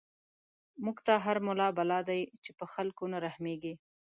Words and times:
موږ 0.83 0.97
ته 1.05 1.13
هر 1.25 1.37
ملا 1.47 1.67
بلا 1.77 1.99
دی، 2.09 2.21
چی 2.43 2.51
په 2.59 2.65
خلکو 2.73 3.03
نه 3.13 3.17
رحميږی 3.25 3.73